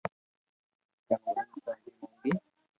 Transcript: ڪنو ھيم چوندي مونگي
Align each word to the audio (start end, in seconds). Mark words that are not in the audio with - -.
ڪنو 1.07 1.31
ھيم 1.35 1.49
چوندي 1.63 1.89
مونگي 1.99 2.31